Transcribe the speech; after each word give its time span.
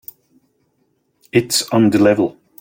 It's 1.31 1.61
on 1.69 1.91
the 1.91 1.99
level. 1.99 2.35